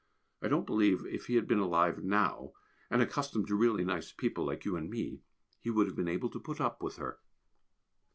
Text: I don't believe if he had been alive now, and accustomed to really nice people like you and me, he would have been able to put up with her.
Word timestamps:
I 0.41 0.47
don't 0.47 0.65
believe 0.65 1.05
if 1.05 1.27
he 1.27 1.35
had 1.35 1.47
been 1.47 1.59
alive 1.59 2.03
now, 2.03 2.53
and 2.89 3.03
accustomed 3.03 3.45
to 3.49 3.55
really 3.55 3.85
nice 3.85 4.11
people 4.11 4.43
like 4.43 4.65
you 4.65 4.75
and 4.75 4.89
me, 4.89 5.21
he 5.59 5.69
would 5.69 5.85
have 5.85 5.95
been 5.95 6.07
able 6.07 6.31
to 6.31 6.39
put 6.39 6.59
up 6.59 6.81
with 6.81 6.95
her. 6.95 7.19